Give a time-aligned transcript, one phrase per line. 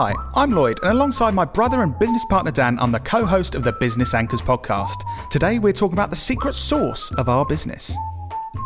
[0.00, 3.56] Hi, I'm Lloyd, and alongside my brother and business partner Dan, I'm the co host
[3.56, 4.94] of the Business Anchors podcast.
[5.28, 7.92] Today, we're talking about the secret sauce of our business.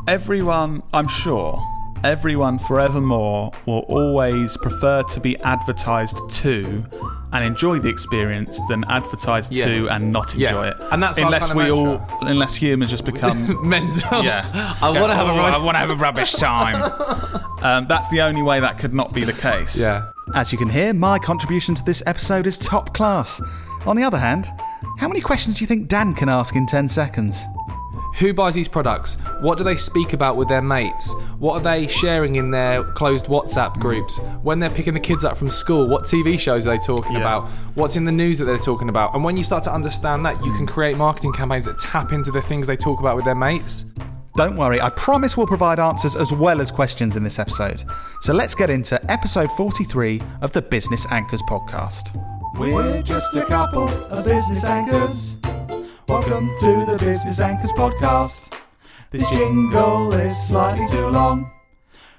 [0.06, 1.58] Everyone, I'm sure,
[2.04, 6.84] everyone forevermore will always prefer to be advertised to
[7.32, 9.64] and enjoy the experience than advertised Yeah.
[9.68, 10.48] to and not Yeah.
[10.48, 10.76] enjoy it.
[10.92, 14.22] And that's our unless kind of we all, unless humans just become Mental.
[14.22, 14.74] Yeah.
[14.82, 15.54] I want to have a Oh, right.
[15.54, 16.92] I want to have a rubbish time.
[17.62, 19.76] um, that's the only way that could not be the case.
[19.78, 20.10] Yeah.
[20.34, 23.40] As you can hear, my contribution to this episode is top class.
[23.86, 24.50] On the other hand,
[24.98, 27.42] how many questions do you think Dan can ask in 10 seconds?
[28.18, 29.14] Who buys these products?
[29.40, 31.12] What do they speak about with their mates?
[31.38, 34.18] What are they sharing in their closed WhatsApp groups?
[34.42, 37.20] When they're picking the kids up from school, what TV shows are they talking Yeah.
[37.20, 37.48] about?
[37.74, 39.14] What's in the news that they're talking about?
[39.14, 42.30] And when you start to understand that, you can create marketing campaigns that tap into
[42.30, 43.84] the things they talk about with their mates.
[44.34, 47.84] Don't worry, I promise we'll provide answers as well as questions in this episode.
[48.22, 52.16] So let's get into episode 43 of the Business Anchors podcast.
[52.58, 55.36] We're just a couple of business anchors.
[56.08, 58.58] Welcome to the Business Anchors podcast.
[59.10, 61.50] This jingle is slightly too long.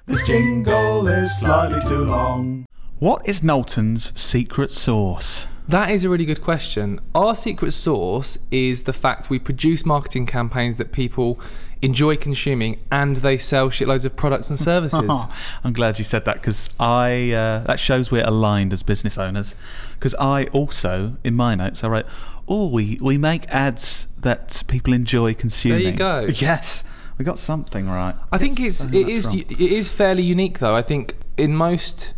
[0.06, 2.64] This jingle is slightly too long.
[3.00, 5.48] What is Knowlton's secret sauce?
[5.66, 7.00] That is a really good question.
[7.14, 11.40] Our secret sauce is the fact we produce marketing campaigns that people
[11.80, 15.00] enjoy consuming and they sell shitloads of products and services.
[15.64, 19.54] I'm glad you said that because I uh, that shows we're aligned as business owners.
[19.94, 22.06] Because I also, in my notes, I wrote,
[22.46, 26.28] "Oh, we we make ads that people enjoy consuming." There you go.
[26.44, 26.84] Yes,
[27.16, 28.14] we got something right.
[28.30, 29.38] I think Get it's so it is wrong.
[29.38, 30.74] it is fairly unique though.
[30.74, 32.12] I think in most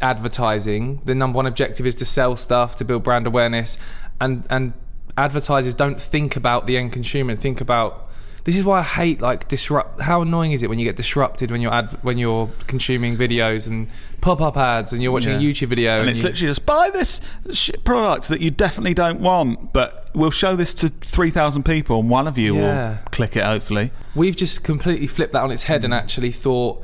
[0.00, 3.78] advertising, the number one objective is to sell stuff to build brand awareness,
[4.20, 4.72] and and
[5.16, 8.06] advertisers don't think about the end consumer and think about.
[8.44, 10.00] This is why I hate like disrupt.
[10.00, 13.66] How annoying is it when you get disrupted when you're ad, when you're consuming videos
[13.66, 13.86] and
[14.22, 16.64] pop up ads and you're watching a YouTube video And and, it's you- literally just
[16.64, 17.20] buy this
[17.52, 22.00] shit product that you definitely don't want, but we'll show this to three thousand people,
[22.00, 22.90] and one of you Yeah.
[22.90, 23.44] will click it.
[23.44, 25.98] Hopefully, we've just completely flipped that on its head and mm.
[25.98, 26.82] actually thought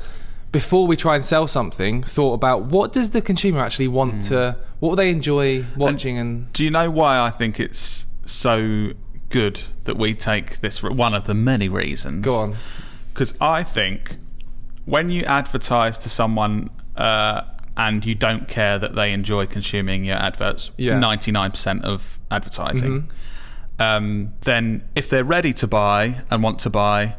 [0.51, 4.55] before we try and sell something thought about what does the consumer actually want to
[4.79, 8.89] what will they enjoy watching and, Do you know why I think it's so
[9.29, 10.81] good that we take this?
[10.81, 12.23] One of the many reasons.
[12.23, 12.55] go on
[13.13, 14.17] Because I think
[14.85, 17.41] when you advertise to someone uh,
[17.75, 20.99] and you don't care that they enjoy consuming your adverts, Yeah.
[20.99, 21.35] Mm-hmm.
[21.35, 23.11] 99% of advertising,
[23.79, 27.15] um, then if they're ready to buy and want to buy,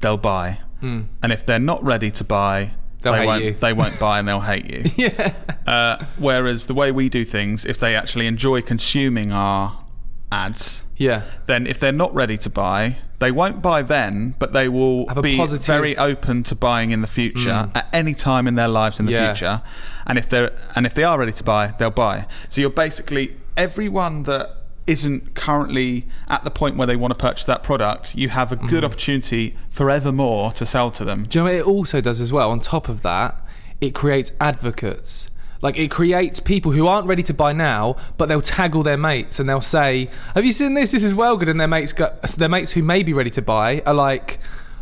[0.00, 0.58] they'll buy.
[0.80, 2.72] And if they're not ready to buy.
[3.00, 3.60] They'll they won't.
[3.60, 4.84] They won't buy and they'll hate you.
[4.96, 5.34] yeah
[5.66, 9.84] Uh, whereas the way we do things, if they actually enjoy consuming our
[10.32, 14.68] ads, yeah then if they're not ready to buy, they won't buy then, but they
[14.68, 18.68] will be positive- very open to buying in the future at any time in their
[18.68, 19.32] lives in the Yeah.
[19.32, 19.62] future.
[20.06, 22.26] And if they're and if they are ready to buy, they'll buy.
[22.48, 24.56] So you're basically everyone that
[24.88, 28.56] isn't currently at the point where they want to purchase that product, you have a
[28.56, 28.84] good mm-hmm.
[28.84, 31.24] opportunity forevermore to sell to them.
[31.24, 33.40] do you know what it also does as well on top of that
[33.80, 38.40] it creates advocates like it creates people who aren't ready to buy now, but they'll
[38.40, 40.92] tag all their mates and they'll say, "Have you seen this?
[40.92, 43.42] This is well good." And their mates go, their mates who may be ready to
[43.42, 44.38] buy are like,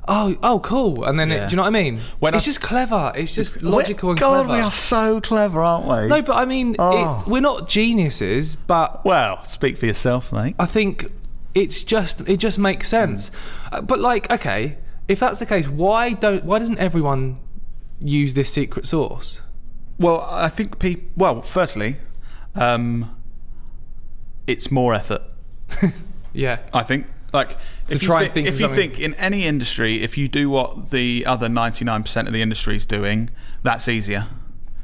[0.08, 2.00] "Oh, oh, cool." And then it, do you know what I mean?
[2.18, 3.12] When it's I- just clever.
[3.14, 4.34] It's just logical and clever.
[4.36, 4.58] God, clever.
[4.58, 6.08] we are so clever, aren't we?
[6.08, 7.20] No, but I mean, Oh.
[7.20, 10.54] it, we're not geniuses, but well, speak for yourself, mate.
[10.58, 11.10] I think
[11.54, 13.30] it's just it just makes sense.
[13.72, 14.78] Uh, But like, okay,
[15.08, 17.38] if that's the case, why don't why doesn't everyone
[18.00, 19.40] use this secret sauce?
[19.98, 21.08] Well, I think people.
[21.16, 21.96] Well, firstly,
[22.54, 23.16] um,
[24.46, 25.22] it's more effort.
[26.32, 27.06] Yeah, I think.
[27.36, 27.56] Like,
[27.88, 30.50] if try you and think if you something- think in any industry, if you do
[30.50, 33.30] what the other ninety nine percent of the industry is doing,
[33.62, 34.26] that's easier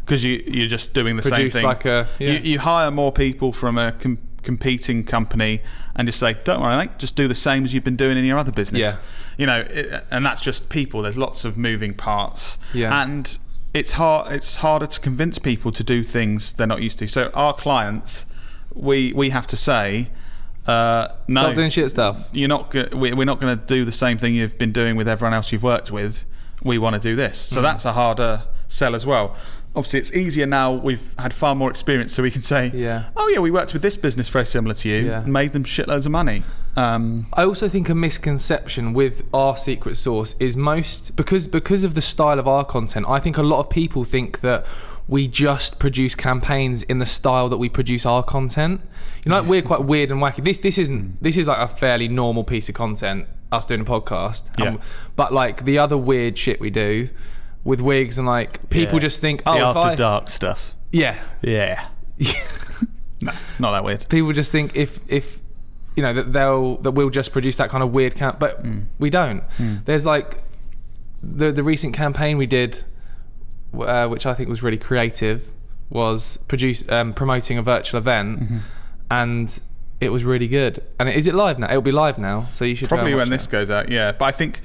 [0.05, 1.65] because you you're just doing the Produce same thing.
[1.65, 2.31] like a- yeah.
[2.33, 5.61] you, you hire more people from a com- competing company
[5.97, 8.25] and just say, "Don't worry, mate, just do the same as you've been doing in
[8.25, 8.97] your other business." Yeah.
[9.39, 11.03] You know, it, and that's just people.
[11.03, 12.59] There's lots of moving parts.
[12.75, 13.03] Yeah.
[13.03, 13.39] and
[13.73, 14.33] it's hard.
[14.33, 17.07] It's harder to convince people to do things they're not used to.
[17.07, 18.27] So our clients,
[18.75, 20.09] we we have to say.
[20.67, 22.29] Uh, no, stop doing shit stuff.
[22.33, 25.35] you're not we're not going to do the same thing you've been doing with everyone
[25.35, 26.25] else you've worked with
[26.63, 27.63] we want to do this so Mm.
[27.63, 29.35] that's a harder sell as well
[29.75, 33.07] obviously it's easier now we've had far more experience so we can say Yeah.
[33.17, 35.23] oh yeah we worked with this business very similar to you Yeah.
[35.25, 36.45] and made them shitloads of money
[36.77, 41.95] um, I also think a misconception with our secret sauce is most because because of
[41.95, 43.05] the style of our content.
[43.09, 44.65] I think a lot of people think that
[45.09, 48.81] we just produce campaigns in the style that we produce our content.
[49.25, 50.43] You know, like we're quite weird and wacky.
[50.45, 53.27] This this isn't this is like a fairly normal piece of content.
[53.51, 54.69] Us doing a podcast, Yeah.
[54.71, 54.81] Um,
[55.15, 57.11] but like the other weird shit we do
[57.65, 59.01] with wigs and like people Yeah.
[59.01, 61.19] just think, oh, the after I, dark stuff Yeah.
[61.43, 61.87] Yeah.
[63.21, 64.07] no, not that weird.
[64.09, 65.39] People just think if if
[65.97, 68.85] you know that they'll that we'll just produce that kind of weird camp, but Mm.
[68.99, 69.43] we don't.
[69.85, 70.39] There's like
[71.23, 72.85] the the recent campaign we did,
[73.79, 75.53] uh, which I think was really creative,
[75.91, 78.59] was produce um, promoting a virtual event, Mm-hmm.
[79.11, 79.61] and
[80.01, 80.83] it was really good.
[80.99, 81.69] And is it live now?
[81.69, 83.51] It'll be live now, so you should Probably when this it.
[83.51, 84.13] goes out, yeah.
[84.13, 84.61] But I think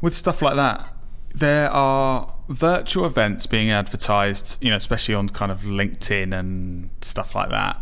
[0.00, 0.86] with stuff like that,
[1.34, 7.34] there are virtual events being advertised, you know, especially on kind of LinkedIn and stuff
[7.34, 7.80] like that,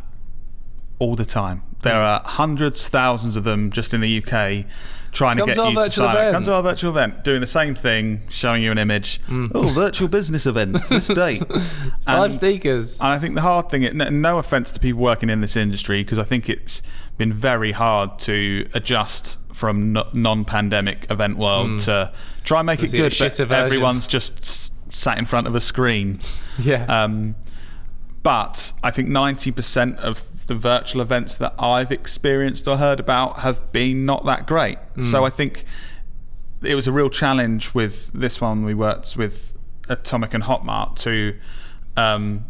[0.99, 1.63] all the time.
[1.83, 1.99] There Hmm.
[2.01, 4.67] are hundreds, thousands of them just in the UK
[5.13, 6.21] trying Come to to get our you to virtual sign up.
[6.21, 6.35] event.
[6.35, 9.21] Come to our virtual event, doing the same thing, showing you an image.
[9.27, 9.47] Hmm.
[9.55, 11.39] Oh, virtual business event this date.
[11.49, 11.63] Five
[12.07, 12.99] And- speakers.
[13.01, 16.03] and I think the hard thing, n- no offense to people working in this industry,
[16.05, 16.83] because I think it's
[17.17, 22.13] been very hard to adjust from no- non-pandemic event world to
[22.45, 23.11] try and make it See good.
[23.19, 23.65] But shitter version.
[23.65, 26.21] everyone's just s- sat in front of a screen.
[26.59, 26.85] yeah.
[26.85, 27.35] Um,
[28.23, 33.71] but I think 90% of the virtual events that I've experienced or heard about have
[33.73, 34.79] been not that great.
[35.11, 35.65] So I think
[36.63, 38.65] it was a real challenge with this one.
[38.65, 39.55] We worked with
[39.89, 41.37] Atomic and Hotmart to
[41.97, 42.45] um,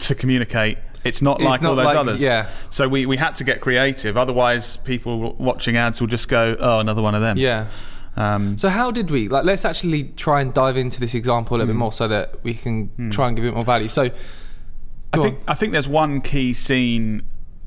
[0.00, 0.78] to communicate.
[1.04, 2.20] It's not It's like not all those like- others.
[2.20, 2.48] yeah.
[2.70, 4.16] So we, we had to get creative.
[4.16, 7.66] Otherwise, people watching ads will just go, "Oh, another one of them." yeah.
[8.16, 9.44] Um, So how did we like?
[9.44, 12.54] Let's actually try and dive into this example a little bit more, so that we
[12.54, 13.88] can try and give it more value.
[13.88, 14.04] So,
[15.12, 15.44] I think on.
[15.48, 17.22] I think there's one key scene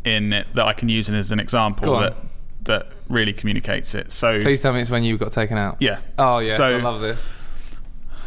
[0.08, 2.16] in it that I can use it as an example that
[2.64, 4.12] that really communicates it.
[4.12, 5.78] So please tell me it's when you got taken out.
[5.80, 6.00] yeah.
[6.18, 7.34] Oh yes, So- I love this.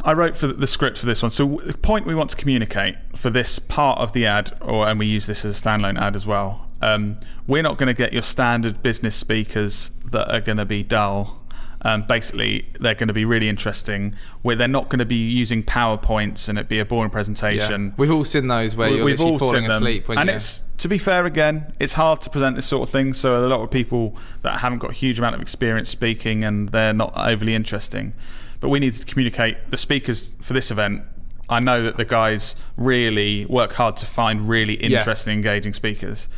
[0.02, 1.28] I wrote for the script for this one.
[1.30, 4.98] So the point we want to communicate for this part of the ad, or and
[4.98, 6.68] we use this as a standalone ad as well.
[6.80, 10.82] Um, we're not going to get your standard business speakers that are going to be
[10.82, 11.39] dull.
[11.82, 14.14] Um, basically, they're going to be really interesting.
[14.42, 17.14] Where they're not going to be using powerpoints and it be a boring Yeah.
[17.14, 17.94] presentation.
[17.96, 20.34] We've all seen those where you're literally falling asleep when and you.
[20.36, 23.46] it's to be fair again it's hard to present this sort of thing so a
[23.46, 27.12] lot of people that haven't got a huge amount of experience speaking and they're not
[27.16, 28.14] overly interesting
[28.60, 31.02] but we need to communicate the speakers for this event
[31.50, 35.00] i know that the guys really work hard to find really Yeah.
[35.00, 36.28] interesting engaging speakers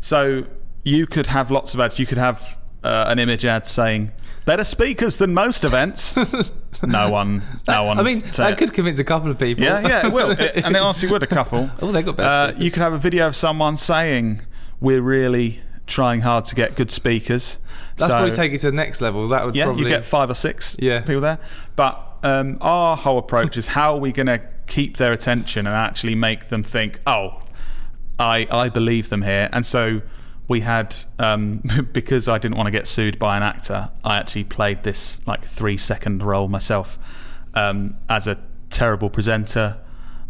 [0.00, 0.44] so
[0.84, 4.12] you could have lots of ads you could have uh, an image ad saying
[4.44, 6.16] better speakers than most events
[6.82, 9.64] no one no one I mean, that could convince a couple of people.
[9.64, 11.70] Yeah, yeah, it will, It- and it honestly would a couple.
[11.82, 14.42] Oh, they got better Uh, you could have a video of someone saying,
[14.80, 17.58] "We're really trying hard to get good speakers."
[17.96, 19.26] That's so, probably take it to the next level.
[19.28, 21.00] That would yeah, probably you get five or six Yeah.
[21.00, 21.38] people there.
[21.76, 25.74] But um, our whole approach is how are we going to keep their attention and
[25.74, 27.40] actually make them think, "Oh,
[28.18, 30.00] I I believe them here," and so.
[30.48, 31.62] We had um,
[31.92, 33.90] because I didn't want to get sued by an actor.
[34.04, 36.98] I actually played this like three second role myself
[37.54, 38.38] um, as a
[38.70, 39.76] terrible presenter.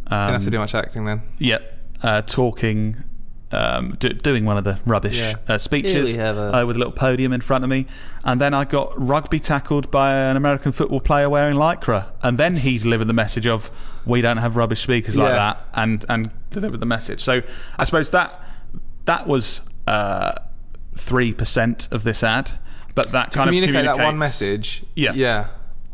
[0.09, 1.23] Um, Didn't have to do much acting then.
[1.38, 1.59] yeah,
[2.03, 3.05] uh, talking,
[3.53, 5.35] um, do, doing one of the rubbish Yeah.
[5.47, 7.87] uh, speeches Here we have a- uh, with a little podium in front of me,
[8.25, 12.56] and then I got rugby tackled by an American football player wearing lycra, and then
[12.56, 13.70] he delivered the message of
[14.06, 15.35] "We don't have rubbish speakers like Yeah.
[15.37, 17.20] that," and and delivered the message.
[17.23, 17.43] So
[17.79, 18.41] I suppose that
[19.05, 20.32] that was uh,
[20.96, 22.50] three percent of this ad,
[22.94, 24.85] but that kind Communicate of that one message.
[24.94, 25.12] Yeah.
[25.14, 25.49] Yeah.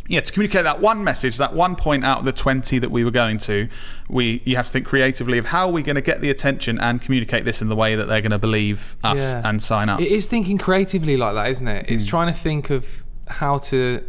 [0.08, 3.04] yeah, to communicate that one message, that one point out of the 20 that we
[3.04, 3.68] were going to,
[4.08, 6.78] we you have to think creatively of how are we going to get the attention
[6.80, 9.42] and communicate this in the way that they're going to believe us Yeah.
[9.48, 10.00] and sign up.
[10.00, 11.86] It is thinking creatively like that, isn't it?
[11.88, 11.94] Hmm.
[11.94, 14.02] It's trying to think of how to,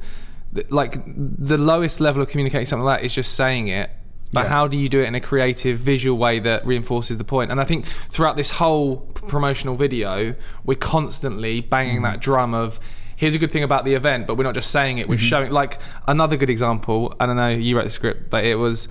[0.70, 3.90] like, the lowest level of communicating something like that is just saying it.
[4.36, 4.50] But Yeah.
[4.50, 7.50] how do you do it in a creative, visual way that reinforces the point?
[7.52, 12.04] And I think throughout this whole promotional video, we're constantly banging Hmm.
[12.04, 12.80] that drum of.
[13.16, 15.08] Here's a good thing about the event, but we're not just saying it.
[15.08, 15.26] We're Mm-hmm.
[15.26, 17.16] showing like another good example.
[17.20, 18.90] I don't know you wrote the script, but it was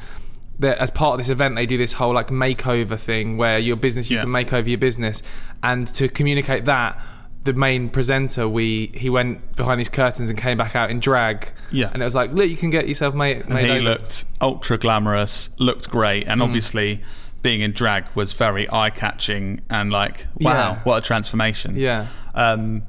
[0.60, 3.76] that as part of this event they do this whole like makeover thing where your
[3.76, 4.22] business you Yeah.
[4.22, 5.22] can make over your business
[5.62, 6.98] and to communicate that
[7.44, 11.50] the main presenter we he went behind these curtains and came back out in drag
[11.70, 11.90] Yeah.
[11.92, 13.80] and it was like look you can get yourself made, and made he over.
[13.82, 17.02] looked ultra glamorous, looked great, and obviously
[17.42, 20.78] being in drag was very eye catching and like, wow, Yeah.
[20.84, 21.76] what a transformation.
[21.76, 22.84] yeah Um,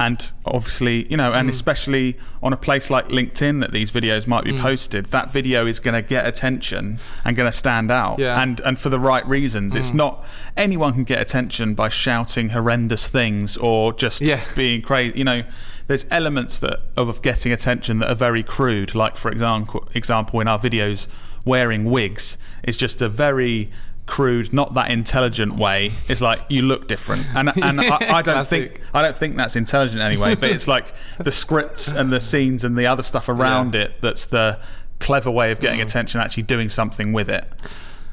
[0.00, 1.50] and obviously, you know, and Hmm.
[1.50, 4.56] especially on a place like LinkedIn that these videos might Hmm.
[4.56, 8.34] be posted, that video is going to get attention and going to stand out, Yeah.
[8.34, 8.40] Hmm.
[8.42, 9.76] and and for the right reasons.
[9.76, 10.24] It's not
[10.56, 14.40] anyone can get attention by shouting horrendous things or just Yeah.
[14.56, 15.18] being crazy.
[15.18, 15.42] You know,
[15.86, 18.94] there's elements that of getting attention that are very crude.
[18.94, 21.06] Like for example, example in our videos,
[21.44, 23.70] wearing wigs is just a very
[24.10, 25.92] crude, not that intelligent way.
[26.08, 29.56] It's like you look different, and and I, I don't think I don't think that's
[29.56, 30.34] intelligent anyway.
[30.34, 33.82] But it's like the scripts and the scenes and the other stuff around Yeah.
[33.82, 34.58] it that's the
[34.98, 35.84] clever way of getting mm.
[35.84, 37.46] attention, actually doing something with it.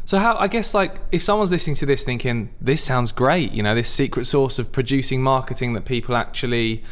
[0.05, 3.63] So how I guess like if someone's listening to this thinking this sounds great, you
[3.63, 6.83] know, this secret sauce of producing marketing that people actually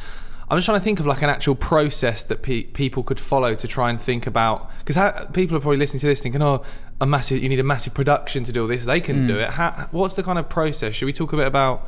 [0.50, 3.56] I'm just trying to think of like an actual process that pe- people could follow
[3.56, 4.96] to try and think about because
[5.34, 6.64] people are probably listening to this thinking, oh,
[7.02, 8.86] a massive you need a massive production to do all this.
[8.86, 9.42] They can do hmm.
[9.42, 9.50] it.
[9.52, 10.96] How, what's the kind of process?
[10.96, 11.88] Should we talk a bit about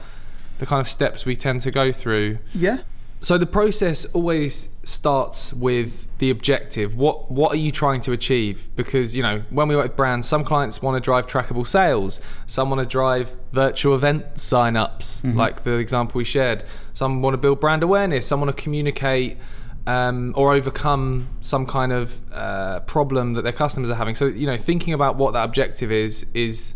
[0.60, 2.40] the kind of steps we tend to go through?
[2.54, 2.80] Yeah.
[3.20, 6.96] So the process always starts with the objective.
[6.96, 8.70] What what are you trying to achieve?
[8.76, 12.22] Because you know when we work with brands, some clients want to drive trackable sales,
[12.46, 15.36] some want to drive virtual event sign-ups, mm-hmm.
[15.36, 16.64] like the example we shared.
[16.94, 18.28] Some want to build brand awareness.
[18.28, 19.38] Some want to communicate
[19.88, 24.16] um, or overcome some kind of uh, problem that their customers are having.
[24.16, 26.76] So you know thinking about what that objective is is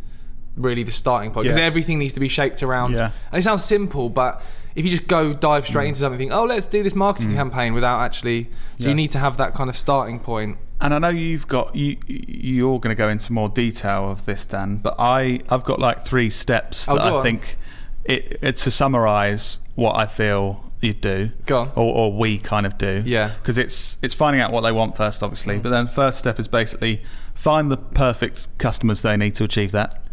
[0.57, 1.63] really the starting point because Yeah.
[1.65, 2.93] everything needs to be shaped around.
[2.93, 3.11] Yeah.
[3.31, 4.41] And it sounds simple, but
[4.75, 7.73] if you just go dive straight into something, think, oh, let's do this marketing campaign
[7.73, 8.45] without actually.
[8.77, 8.89] So Yeah.
[8.89, 10.57] you need to have that kind of starting point.
[10.81, 14.45] And I know you've got you you're going to go into more detail of this,
[14.45, 14.77] Dan.
[14.77, 17.23] But I I've got like three steps Oh, that I on.
[17.23, 17.57] think
[18.03, 21.31] it, it to summarise what I feel you do.
[21.45, 21.67] Go on.
[21.75, 23.03] Or, or we kind of do.
[23.05, 23.29] Yeah.
[23.29, 23.35] Mm.
[23.37, 25.59] Because it's it's finding out what they want first, obviously.
[25.59, 27.03] But then first step is basically
[27.35, 30.03] find the perfect customers they need to achieve that.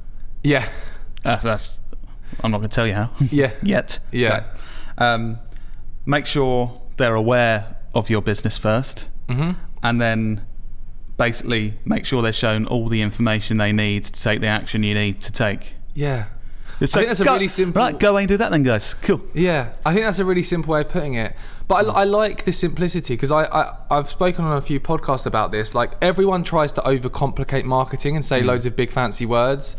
[0.42, 0.68] Yeah.
[1.22, 1.80] That's, that's
[2.42, 3.52] I'm not going to tell you how Yeah.
[3.62, 3.98] yet.
[4.12, 4.44] Yeah.
[4.98, 5.38] Um,
[6.06, 9.50] make sure they're aware of your business 1st hmm
[9.82, 10.44] and then
[11.16, 14.94] basically make sure they're shown all the information they need to take the action you
[14.94, 15.74] need to take.
[15.94, 16.26] Yeah.
[16.80, 18.94] Just think that's a "Go- really simple- Right, go away and do that then, guys.
[19.02, 19.20] Cool.
[19.34, 21.34] Yeah, I think that's a really simple way of putting it.
[21.66, 25.26] But I, I like the simplicity because I, I I've spoken on a few podcasts
[25.26, 25.74] about this.
[25.74, 28.46] Like everyone tries to overcomplicate marketing and say hmm.
[28.46, 29.76] loads of big fancy words,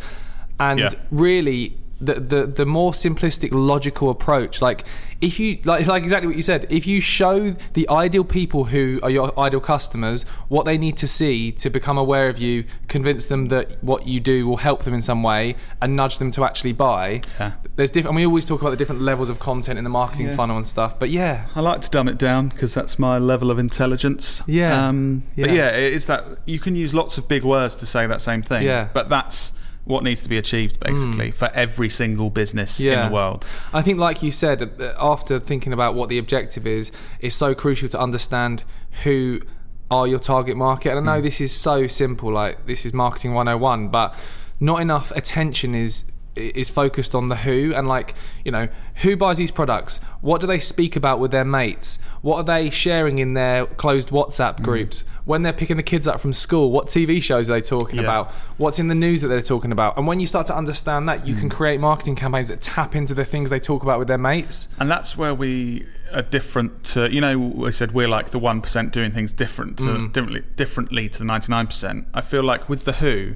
[0.60, 0.90] and Yeah.
[1.10, 4.62] really the, the the more simplistic, logical approach.
[4.62, 4.86] Like
[5.22, 6.66] if you like like exactly what you said.
[6.70, 11.08] If you show the ideal people who are your ideal customers what they need to
[11.08, 14.94] see to become aware of you, convince them that what you do will help them
[14.94, 17.52] in some way, and nudge them to actually buy Yeah.
[17.76, 18.12] there's different.
[18.12, 20.36] And we always talk about the different levels of content in the marketing Yeah.
[20.36, 20.98] funnel and stuff.
[20.98, 24.42] But yeah, I like to dumb it down because that's my level of intelligence.
[24.48, 24.88] Yeah.
[24.88, 25.54] Um, But Yeah.
[25.56, 28.42] yeah, it is that you can use lots of big words to say that same
[28.42, 28.64] thing.
[28.64, 28.88] Yeah.
[28.94, 29.52] But that's
[29.90, 33.06] what needs to be achieved basically for every single business Yeah.
[33.06, 33.44] in the world.
[33.74, 37.56] I think, like you said, uh, after thinking about what the objective is, it's so
[37.56, 38.64] crucial to understand
[39.04, 39.42] who
[39.90, 40.96] are your target market.
[40.96, 44.14] And I know this is so simple, like this is marketing 101, but
[44.60, 46.04] not enough attention is
[46.40, 48.16] is focused on the who and like
[48.46, 48.68] you know
[49.02, 50.00] who buys these products?
[50.22, 52.00] What do they speak about with their mates?
[52.22, 55.04] What are they sharing in their closed whatsapp groups?
[55.26, 58.04] When they're picking the kids up from school what tv shows are they talking Yeah.
[58.04, 58.32] about?
[58.58, 59.96] What's in the news that they're talking about?
[59.98, 63.14] And when you start to understand that you can create marketing campaigns that tap into
[63.14, 64.68] the things they talk about with their mates.
[64.80, 68.92] And that's where we are different to, you know, we said we're like the 1%
[68.92, 70.12] doing things different to, Mm.
[70.14, 72.08] differently, differently to the 99%.
[72.14, 73.36] I feel like with The Who,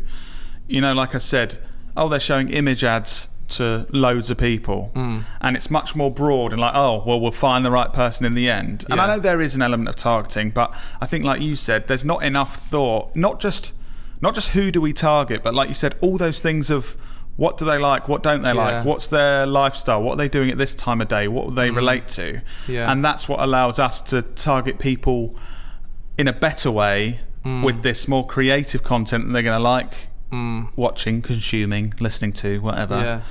[0.68, 1.60] you know, like I said,
[1.96, 4.92] oh, they're showing image ads to loads of people.
[4.96, 5.24] Mm.
[5.42, 8.34] And it's much more broad and like, oh, well, we'll find the right person in
[8.34, 8.86] the end.
[8.90, 11.88] And I know there is an element of targeting, but I think, like you said,
[11.88, 13.74] there's not enough thought, not just.
[14.22, 16.96] Not just who do we target, but like you said, all those things of
[17.36, 18.78] what do they like, what don't they Yeah.
[18.78, 21.56] like, what's their lifestyle, what are they doing at this time of day, what do
[21.56, 22.90] they relate to, Yeah.
[22.90, 25.36] and that's what allows us to target people
[26.18, 27.64] in a better way Mm.
[27.66, 30.08] with this more creative content that they're going to like
[30.76, 32.96] watching, consuming, listening to, whatever.
[32.96, 33.22] yeah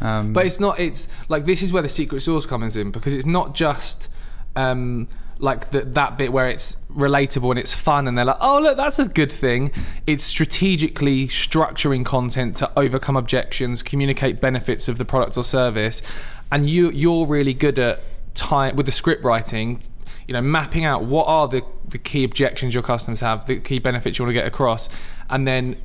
[0.00, 0.78] Um, But it's not.
[0.78, 4.08] It's like this is where the secret sauce comes in because it's not just
[4.56, 5.08] um,
[5.38, 8.76] like the, that bit where it's relatable and it's fun and they're like, oh look,
[8.76, 9.70] that's a good thing.
[10.06, 16.02] It's strategically structuring content to overcome objections, communicate benefits of the product or service,
[16.50, 18.00] and you you're really good at
[18.34, 19.80] time with the script writing.
[20.26, 23.78] You know, mapping out what are the, the key objections your customers have, the key
[23.78, 24.88] benefits you want to get across,
[25.28, 25.76] and then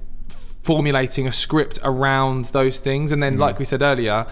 [0.64, 3.40] formulating a script around those things and then Mm.
[3.40, 4.26] like we said earlier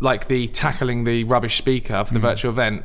[0.00, 2.22] like the tackling the rubbish speaker for the Mm.
[2.22, 2.82] virtual event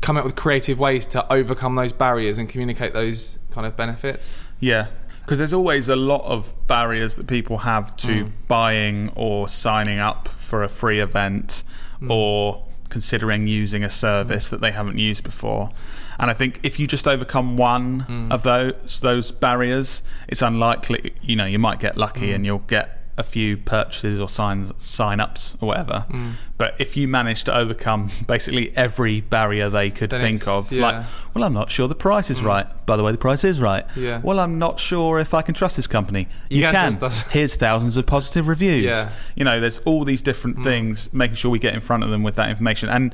[0.00, 4.30] come up with creative ways to overcome those barriers and communicate those kind of benefits
[4.60, 4.86] Yeah,
[5.20, 8.30] because there's always a lot of barriers that people have to Mm.
[8.48, 11.62] buying or signing up for a free event
[12.02, 12.10] Mm.
[12.10, 15.70] or considering using a service that they haven't used before.
[16.18, 18.32] And I think if you just overcome one Mm.
[18.32, 21.14] of those those barriers, it's unlikely.
[21.22, 21.98] You know, you might get Mm.
[21.98, 26.04] lucky and you'll get a few purchases or signs sign ups or whatever.
[26.08, 26.32] Mm.
[26.56, 30.82] But if you manage to overcome basically every barrier they could Then think of, yeah.
[30.82, 32.66] like, well, I'm not sure the price is right.
[32.86, 33.84] By the way, the price is right.
[33.96, 34.20] Yeah.
[34.22, 36.28] Well, I'm not sure if I can trust this company.
[36.48, 36.96] You You, can can.
[36.98, 37.32] trust us.
[37.32, 38.84] Here's thousands of positive reviews.
[38.84, 39.06] Yeah.
[39.06, 39.10] Mm.
[39.34, 42.22] You know, there's all these different things, making sure we get in front of them
[42.22, 42.88] with that information.
[42.88, 43.12] And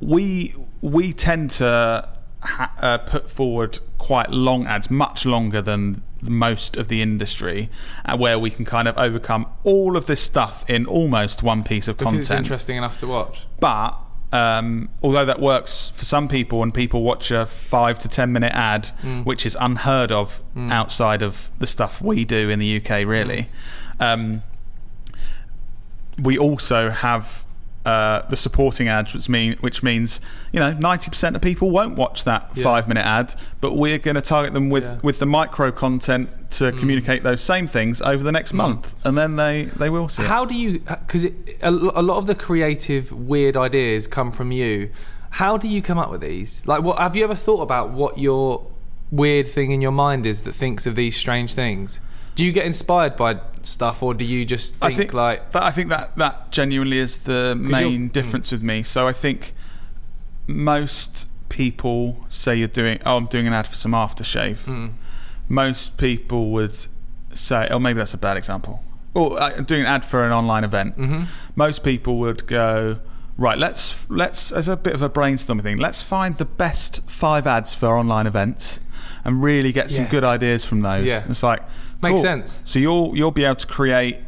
[0.00, 2.08] we we tend to
[2.42, 7.70] ha- uh, put forward quite long ads, much longer than most of the industry,
[8.04, 11.88] uh, where we can kind of overcome all of this stuff in almost one piece
[11.88, 12.46] of Because it's content.
[12.46, 13.40] interesting enough to watch.
[13.58, 13.96] But
[14.32, 18.52] um, although that works for some people, and people watch a five to ten minute
[18.54, 19.24] ad, Mm.
[19.24, 23.48] which is unheard of outside of the stuff we do in the UK, really,
[23.98, 24.12] Mm.
[24.14, 24.42] um,
[26.18, 27.44] we also have.
[27.90, 30.20] Uh, the supporting ads, which mean which means
[30.52, 32.62] you know ninety percent of people won't watch that Yeah.
[32.62, 34.96] five minute ad, but we're going to target them with Yeah.
[35.02, 36.28] with the micro content
[36.58, 40.22] to communicate those same things over the next month, and then they they will see.
[40.22, 40.28] it.
[40.28, 40.70] How do you?
[40.80, 44.90] Because a, a lot of the creative, weird ideas come from you.
[45.30, 46.62] How do you come up with these?
[46.66, 48.66] Like, what have you ever thought about what your
[49.10, 52.00] weird thing in your mind is that thinks of these strange things?
[52.40, 55.62] Do you get inspired by stuff, or do you just think, I think like, that,
[55.62, 58.82] I think that that genuinely is the main you're- difference with me.
[58.82, 59.52] So I think
[60.46, 62.98] most people say you're doing.
[63.04, 64.58] Oh, I'm doing an ad for some aftershave.
[64.64, 64.92] mm,
[65.48, 66.76] Most people would
[67.34, 68.82] say, oh, maybe that's a bad example.
[69.14, 70.94] Or uh, I'm doing an ad for an online event.
[70.94, 71.24] hmm
[71.56, 73.00] Most people would go.
[73.36, 75.78] Right, let's let's as a bit of a brainstorming thing.
[75.78, 78.80] Let's find the best five ads for online events,
[79.24, 80.10] and really get some Yeah.
[80.10, 81.06] good ideas from those.
[81.06, 81.22] Yeah.
[81.28, 81.62] It's like
[82.02, 82.22] makes cool.
[82.22, 82.62] sense.
[82.64, 84.18] So you'll you'll be able to create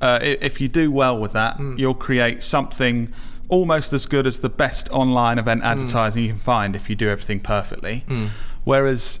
[0.00, 1.78] uh, if you do well with that, Mm.
[1.78, 3.12] you'll create something
[3.48, 7.08] almost as good as the best online event advertising you can find if you do
[7.10, 8.04] everything perfectly.
[8.08, 8.28] Mm.
[8.64, 9.20] Whereas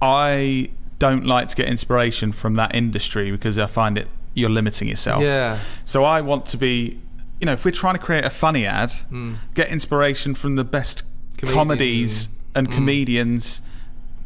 [0.00, 4.86] I don't like to get inspiration from that industry because I find it you're limiting
[4.88, 5.22] yourself.
[5.22, 5.58] Yeah.
[5.84, 7.00] So I want to be,
[7.40, 9.36] you know, if we're trying to create a funny ad, Mm.
[9.54, 11.02] get inspiration from the best
[11.36, 11.54] Comedians.
[11.56, 12.72] comedies and Mm.
[12.72, 13.62] comedians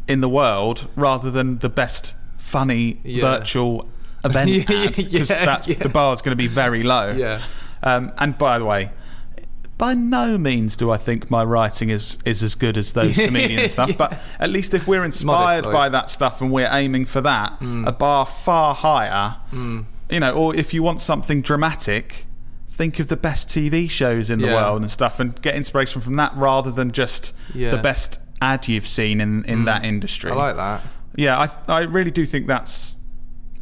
[0.09, 3.23] in the world rather than the best funny Yeah.
[3.39, 3.89] virtual
[4.25, 5.77] event because yeah, that's yeah.
[5.79, 7.11] the bar's going to be very low.
[7.13, 7.43] Yeah.
[7.83, 8.91] Um, and by the way,
[9.77, 13.69] by no means do I think my writing is is as good as those comedian
[13.71, 13.97] stuff.
[13.99, 15.73] But at least if we're inspired Modestly.
[15.73, 19.87] by that stuff and we're aiming for that, a bar far higher, Mm.
[20.11, 22.25] you know, or if you want something dramatic,
[22.69, 26.15] think of the best TV shows in the world and stuff, and get inspiration from
[26.17, 28.19] that rather than just the best
[28.51, 30.31] ad you've seen in in that industry.
[30.31, 30.81] I like that.
[31.17, 32.97] Yeah, I I really do think that's.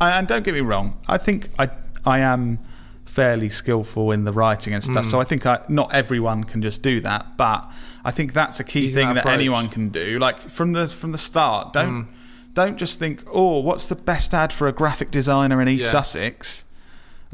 [0.01, 1.71] And and don't get me wrong, I think I
[2.05, 2.59] I am
[3.05, 4.90] fairly skillful in the writing and Mm.
[4.92, 5.07] stuff.
[5.07, 7.61] So I think I, not everyone can just do that, but
[8.05, 10.18] I think that's a key Using thing that that, anyone can do.
[10.18, 12.07] Like from the from the start, don't Mm.
[12.55, 15.90] don't just think, oh, what's the best ad for a graphic designer in East Yeah.
[15.92, 16.64] Sussex?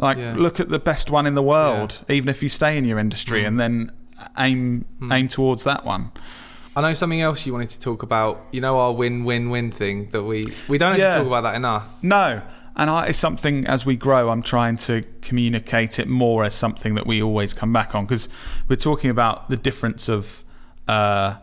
[0.00, 0.34] Like, Yeah.
[0.37, 3.42] look at the best one in the world, even if you stay in your industry,
[3.42, 3.46] Mm.
[3.48, 3.74] and then
[4.37, 6.11] aim aim towards that one.
[6.78, 8.46] I know something else you wanted to talk about.
[8.52, 11.18] You know our win-win-win thing that we we don't actually Yeah.
[11.18, 11.88] talk about that enough.
[12.02, 12.40] No.
[12.76, 16.94] And I, it's something as we grow, I'm trying to communicate it more as something
[16.94, 18.28] that we always come back on because
[18.68, 20.44] we're talking about the difference of
[20.86, 21.34] uh,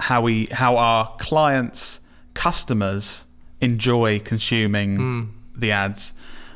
[0.00, 2.00] how we how our clients,
[2.34, 3.26] customers
[3.60, 5.28] enjoy consuming Mm.
[5.56, 6.12] the ads,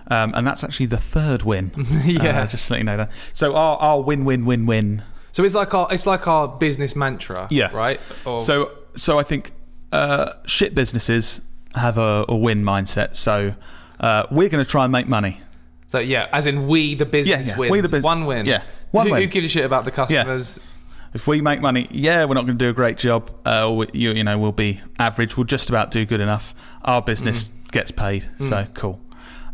[0.08, 1.70] um, and that's actually the third win.
[2.04, 2.40] yeah.
[2.42, 3.10] Uh, just let you know that.
[3.32, 5.02] So our, our win win win win
[5.35, 7.49] so it's like our it's like our business mantra.
[7.51, 7.70] Yeah.
[7.75, 8.01] Right.
[8.25, 9.51] Or, So, so I think
[9.90, 11.40] uh, shit businesses
[11.75, 13.16] have a, a win mindset.
[13.16, 13.55] So
[13.99, 15.40] uh, we're going to try and make money.
[15.88, 17.73] so yeah, as in we the business yeah, wins.
[17.73, 18.47] we the bus- one win.
[18.47, 19.23] yeah, one who, win.
[19.23, 20.61] Who gives a shit about the customers?
[21.12, 23.31] If we make money, yeah, we're not going to do a great job.
[23.44, 25.37] Uh, we, you, you know, we'll be average.
[25.37, 26.55] We'll just about do good enough.
[26.83, 29.01] Our business gets paid, so cool.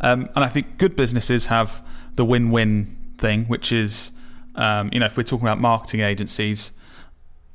[0.01, 1.83] Um, and I think good businesses have
[2.17, 4.13] the win-win thing, which is,
[4.61, 6.73] um, you know, if we're talking about marketing agencies,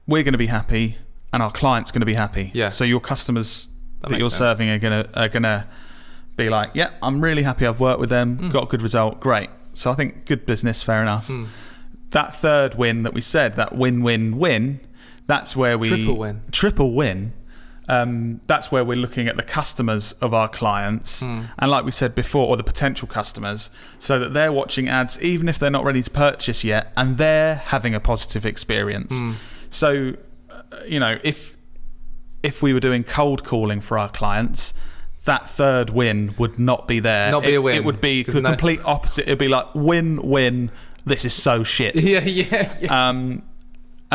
[0.07, 0.97] we're going to be happy,
[1.31, 2.51] and our clients going to be happy.
[2.53, 2.69] Yeah.
[2.69, 3.69] So your customers
[4.01, 4.39] That that, you're sense.
[4.57, 5.65] serving are going to are going to
[6.35, 7.65] be like, yeah, I'm really happy.
[7.65, 8.51] I've worked with them, Mm.
[8.51, 9.49] got a good result, great.
[9.73, 11.47] So I think good business, fair enough Mm.
[12.11, 14.79] that third win that we said, that win win win,
[15.27, 16.41] that's where we Triple win.
[16.51, 17.33] Triple win.
[17.87, 21.45] Um, that's where we're looking at the customers of our clients, Mm.
[21.59, 23.69] and like we said before, or the potential customers,
[23.99, 27.55] so that they're watching ads even if they're not ready to purchase yet, and they're
[27.55, 29.13] having a positive experience.
[29.13, 29.33] Mm.
[29.69, 30.13] So,
[30.49, 31.55] uh, you know, if
[32.41, 34.73] if we were doing cold calling for our clients,
[35.25, 37.31] that third win would not be there.
[37.31, 39.23] Not be it, a win, It would be the no- complete opposite.
[39.27, 40.71] It'd be like win win.
[41.05, 41.95] This is so shit.
[42.01, 42.21] Yeah.
[42.23, 42.73] Yeah.
[42.81, 43.09] Yeah.
[43.09, 43.43] Um,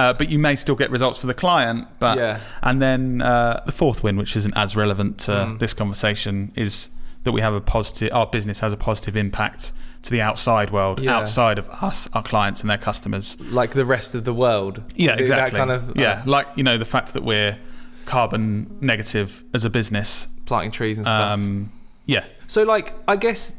[0.01, 1.87] uh, but you may still get results for the client.
[1.99, 2.41] But Yeah.
[2.63, 5.59] and then uh, the fourth win, which isn't as relevant to Mm.
[5.59, 6.89] this conversation, is
[7.25, 8.09] that we have a positive.
[8.13, 11.17] Our business has a positive impact to the outside world, Yeah.
[11.19, 13.37] outside of us, our clients and their customers.
[13.61, 14.75] like the rest of the world.
[14.95, 15.59] Yeah, That exactly.
[15.59, 17.59] kind of yeah, uh, like you know the fact that we're
[18.07, 20.29] carbon negative as a business.
[20.47, 21.33] planting trees and stuff.
[21.35, 21.71] Um,
[22.07, 23.55] yeah, So, like, I guess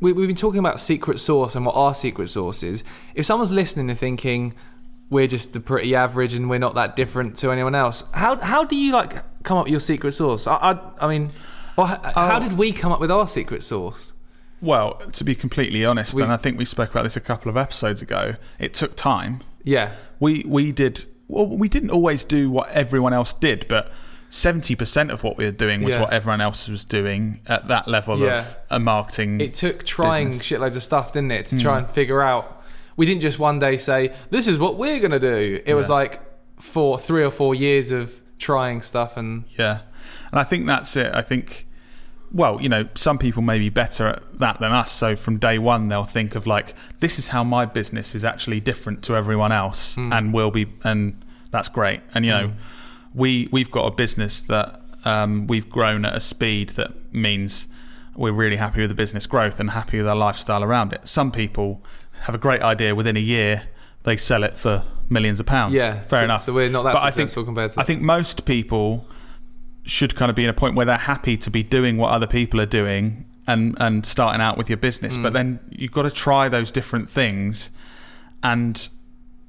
[0.00, 2.82] we, we've been talking about secret sauce and what our secret sauce is.
[3.14, 4.52] If someone's listening and thinking,
[5.10, 8.04] we're just the pretty average and we're not that different to anyone else.
[8.12, 9.14] How how do you like
[9.44, 10.46] come up with your secret sauce?
[10.46, 11.30] I I, I mean,
[11.76, 12.40] well, how Oh.
[12.40, 14.12] did we come up with our secret sauce?
[14.60, 17.50] Well, to be completely honest, We- and I think we spoke about this a couple
[17.50, 19.42] of episodes ago, it took time.
[19.62, 21.46] Yeah, We we did well.
[21.46, 23.92] We didn't always do what everyone else did, but
[24.30, 26.00] seventy percent of what we were doing was Yeah.
[26.02, 28.38] what everyone else was doing at that level Yeah.
[28.40, 29.40] of a marketing.
[29.40, 30.46] it took trying Business.
[30.46, 31.62] shitloads of stuff, didn't it, to Hmm.
[31.62, 32.55] try and figure out.
[32.96, 35.60] We didn't just one day say this is what we're gonna do.
[35.64, 36.20] It was like
[36.60, 39.80] for three or four years of trying stuff and Yeah,
[40.30, 41.14] and I think that's it.
[41.14, 41.66] I think,
[42.32, 44.92] well, you know, some people may be better at that than us.
[44.92, 48.60] So from day one, they'll think of like, this is how my business is actually
[48.60, 52.00] different to everyone else, and will be, and that's great.
[52.14, 52.52] And you know,
[53.14, 57.68] we we've got a business that um, we've grown at a speed that means
[58.14, 61.06] we're really happy with the business growth and happy with our lifestyle around it.
[61.06, 61.82] Some people
[62.22, 63.68] have a great idea within a year.
[64.04, 65.74] They sell it for millions of pounds.
[65.74, 66.42] yeah, fair so, enough.
[66.44, 67.80] So we're not that But I think- compared to.
[67.80, 69.06] I think most people
[69.84, 72.26] should kind of be in a point where they're happy to be doing what other
[72.26, 75.16] people are doing and and starting out with your business.
[75.16, 75.22] Mm.
[75.22, 77.70] But then you've got to try those different things.
[78.42, 78.88] And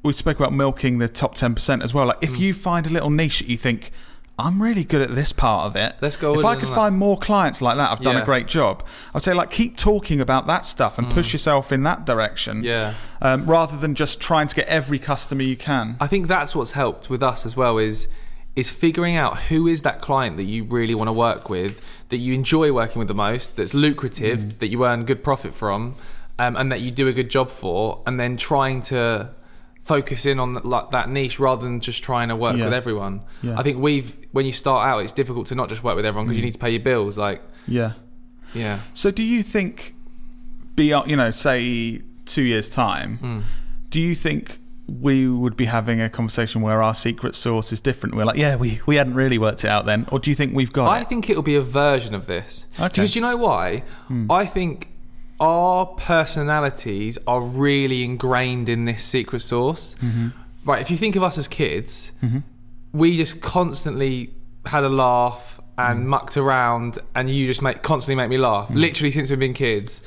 [0.03, 2.05] we spoke about milking the top ten percent as well.
[2.07, 2.29] Like Mm.
[2.29, 3.91] if you find a little niche that you think.
[4.39, 5.95] I'm really good at this part of it.
[5.99, 6.75] Let's go If I could on that.
[6.75, 8.21] find more clients like that, I've done Yeah.
[8.21, 8.83] a great job.
[9.15, 12.93] I'd say like keep talking about that stuff and push yourself in that direction, yeah.
[13.21, 15.95] um, rather than just trying to get every customer you can.
[15.99, 18.07] I think that's what's helped with us as well is
[18.55, 22.17] is figuring out who is that client that you really want to work with, that
[22.17, 24.57] you enjoy working with the most, that's lucrative, Mm.
[24.59, 25.93] that you earn good profit from,
[26.39, 29.29] um, and that you do a good job for, and then trying to
[29.87, 32.65] focus in on like that niche rather than just trying to work Yeah.
[32.65, 33.21] with everyone.
[33.41, 33.51] Yeah.
[33.53, 33.59] Mm.
[33.59, 36.25] I think we've when you start out, it's difficult to not just work with everyone
[36.27, 37.17] because you need to pay your bills.
[37.17, 37.93] Like, Yeah.
[38.53, 39.95] yeah, So do you think,
[40.75, 43.41] beyond you know, say two years time, Mm.
[43.89, 48.15] do you think we would be having a conversation where our secret sauce is different?
[48.15, 50.53] We're like, yeah, we we hadn't really worked it out then, or do you think
[50.55, 51.09] we've got I it?
[51.09, 52.67] think it'll be a version of this.
[52.79, 52.87] Okay.
[52.89, 53.83] Because you know why?
[54.29, 54.89] I think
[55.39, 59.95] our personalities are really ingrained in this secret sauce.
[60.01, 60.29] Mm-hmm.
[60.65, 62.11] Right, if you think of us as kids,
[62.93, 64.33] we just constantly
[64.65, 66.07] had a laugh and Mm.
[66.07, 68.69] mucked around, and you just make constantly make me laugh.
[68.71, 70.01] Literally since we've been kids,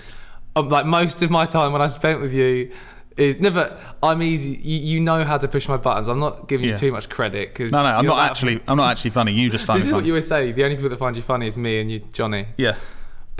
[0.56, 2.70] um, like most of my time when I spent with you.
[3.16, 3.76] Is, never.
[4.02, 4.50] I'm easy.
[4.62, 6.08] You, you know how to push my buttons.
[6.08, 6.72] I'm not giving Yeah.
[6.72, 8.60] you too much credit because No, no, I'm not actually.
[8.66, 9.32] I'm not actually funny.
[9.32, 10.52] You just find This is what you always say.
[10.52, 12.46] The only people that find you funny is me and you, Johnny.
[12.56, 12.76] yeah,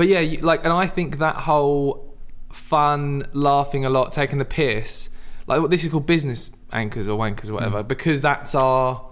[0.01, 2.15] But yeah, you, like, and I think that whole
[2.51, 5.11] fun, laughing a lot, taking the piss,
[5.47, 7.53] like what this is called business anchors or wankers or Mm.
[7.59, 9.03] whatever, because that's our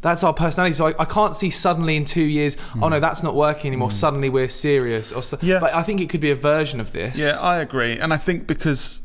[0.00, 0.74] that's our personality.
[0.74, 3.92] So I, I can't see suddenly in two years, oh no, that's not working anymore.
[3.92, 5.12] Suddenly we're serious.
[5.12, 5.42] Or so, Mm.
[5.44, 5.60] Yeah.
[5.60, 7.14] But I think it could be a version of this.
[7.16, 9.00] yeah, I agree, and I think because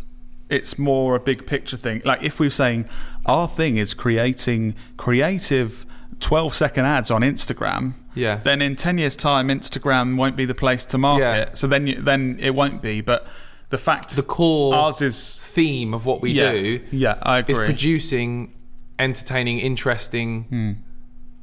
[0.50, 2.02] it's more a big picture thing.
[2.04, 2.90] Like if we're saying
[3.28, 5.86] our thing is creating creative.
[6.20, 8.36] 12 second ads on Instagram, Yeah.
[8.36, 11.24] then in 10 years time Instagram won't be the place to market.
[11.50, 11.54] Yeah.
[11.54, 13.26] So then you, then it won't be, but
[13.70, 17.54] the fact The core ours is theme of what we yeah, do Yeah, I agree.
[17.54, 18.54] is producing
[19.00, 20.72] entertaining, interesting Hmm.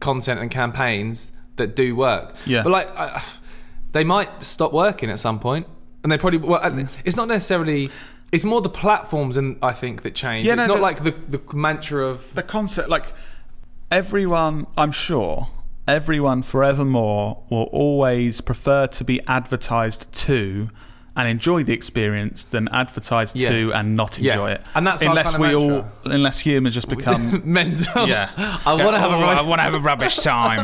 [0.01, 2.35] content and campaigns that do work.
[2.47, 2.63] Yeah.
[2.63, 3.23] But like, I,
[3.93, 5.67] they might stop working at some point,
[6.03, 6.39] and they probably.
[6.39, 6.85] Well, Hmm.
[7.05, 7.91] it's not necessarily.
[8.33, 10.47] It's more the platforms, and I think that change.
[10.47, 13.13] Yeah, it's no, not the- like the the mantra of the concept like
[13.91, 15.49] everyone i'm sure
[15.91, 20.71] everyone forevermore will always prefer to be advertised to
[21.17, 23.51] and enjoy the experience than advertised Yeah.
[23.51, 24.33] to and not Yeah.
[24.33, 28.09] enjoy it And that's unless we all unless humans just become mental.
[28.09, 28.31] yeah
[28.65, 29.37] I want to have a Oh, right.
[29.39, 30.63] I want to have a rubbish time.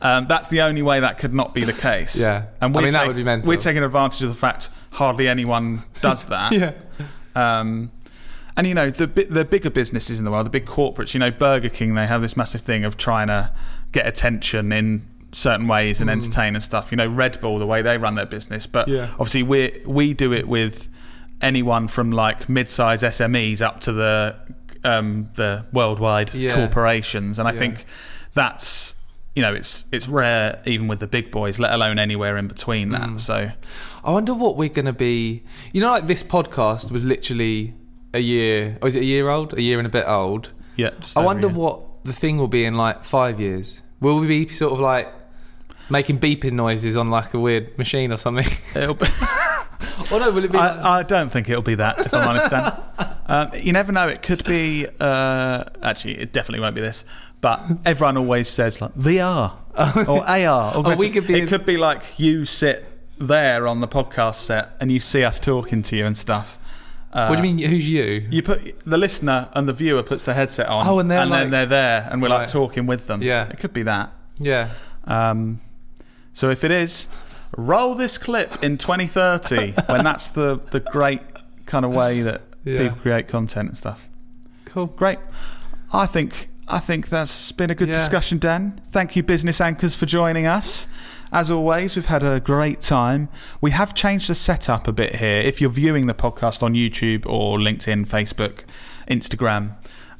[0.00, 2.16] um, that's the only way that could not be the case.
[2.16, 2.44] Yeah.
[2.60, 3.48] and we're mean, that would be mental.
[3.48, 6.52] We're taking advantage of the fact hardly anyone does that.
[6.52, 6.72] yeah.
[7.34, 7.90] Um,
[8.56, 11.14] and you know the the bigger businesses in the world, the big corporates.
[11.14, 13.52] You know, Burger King, they have this massive thing of trying to
[13.92, 16.90] get attention in certain ways and entertain and stuff.
[16.90, 19.08] You know, Red Bull, the way they run their business, but Yeah.
[19.12, 20.88] obviously we we do it with
[21.42, 24.36] anyone from like mid-sized SMEs up to the
[24.84, 26.54] um, the worldwide Yeah.
[26.54, 27.58] corporations, and I Yeah.
[27.58, 27.84] think
[28.34, 28.94] that's
[29.34, 32.90] you know it's it's rare even with the big boys, let alone anywhere in between
[32.90, 33.08] that.
[33.10, 33.20] Mm.
[33.20, 33.50] So
[34.04, 35.42] I wonder what we're going to be.
[35.72, 37.74] You know, like this podcast was literally
[38.16, 38.78] a year.
[38.82, 39.52] Or is it a year old?
[39.54, 40.52] A year and a bit old.
[40.76, 43.82] yeah, I wonder what the thing will be in like five years.
[44.00, 45.12] Will we be sort of like
[45.90, 48.46] making beeping noises on like a weird machine or something?
[48.74, 49.06] It'll be-
[50.12, 50.58] or no, will it be?
[50.58, 52.50] like- I, I don't think it'll be that, if I'm honest.
[52.50, 52.72] Dan.
[53.28, 54.06] Um, you never know.
[54.06, 54.86] It could be.
[55.00, 57.04] Uh, actually, it definitely won't be this.
[57.40, 59.52] But everyone always says like VR
[60.08, 60.76] or AR.
[60.76, 62.84] Or Oh, we could be it in- could be like you sit
[63.18, 66.56] there on the podcast set and you see us talking to you and stuff.
[67.12, 67.70] Uh, what do you mean?
[67.70, 68.26] Who's you?
[68.30, 70.86] You put the listener and the viewer puts their headset on.
[70.86, 73.22] Oh, and they're then like- they're there, and we're like talking with them.
[73.22, 73.48] Yeah.
[73.48, 74.12] it could be that.
[74.38, 74.70] Yeah.
[75.04, 75.60] Um,
[76.32, 77.06] so if it is,
[77.56, 81.22] roll this clip in 2030 when that's the the great
[81.64, 82.82] kind of way that Yeah.
[82.82, 84.00] people create content and stuff.
[84.66, 84.86] Cool.
[84.86, 85.18] Great.
[85.92, 87.94] I think I think that's been a good Yeah.
[87.94, 88.80] discussion, Dan.
[88.90, 90.86] Thank you, business anchors, for joining us.
[91.32, 93.28] As always, we've had a great time.
[93.60, 95.38] We have changed the setup a bit here.
[95.40, 98.60] If you're viewing the podcast on YouTube or LinkedIn, Facebook,
[99.10, 99.74] Instagram,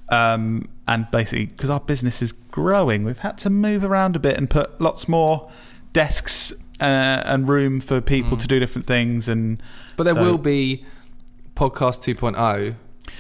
[0.09, 4.37] um, and basically because our business is growing, we've had to move around a bit
[4.37, 5.51] and put lots more
[5.93, 8.41] desks uh, and room for people Mm.
[8.41, 9.29] to do different things.
[9.29, 9.63] And
[9.97, 10.85] But there So- will be
[11.55, 12.75] podcast 2.0.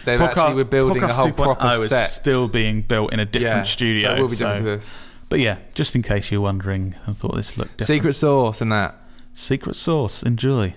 [0.04, 2.08] Then Podca- actually we're building a whole 2.0 proper set.
[2.10, 3.62] still being built in a different yeah.
[3.62, 4.08] studio.
[4.10, 4.90] So it will be so- to this.
[5.28, 7.98] But yeah, just in case you're wondering and thought this looked different.
[7.98, 8.94] Secret sauce and that.
[9.34, 10.22] Secret sauce.
[10.22, 10.74] Enjoy.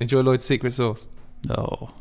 [0.00, 1.06] Enjoy Lloyd's secret sauce.
[1.44, 1.92] No.